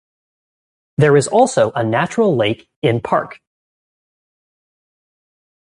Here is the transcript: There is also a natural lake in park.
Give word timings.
There 0.97 1.15
is 1.15 1.27
also 1.27 1.71
a 1.73 1.83
natural 1.83 2.35
lake 2.35 2.67
in 2.81 3.01
park. 3.01 3.39